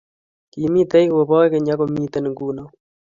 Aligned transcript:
Kimitei 0.51 1.07
koboch 1.11 1.47
keny, 1.51 1.69
ak 1.73 1.79
komitei 1.79 2.23
nguno; 2.29 2.63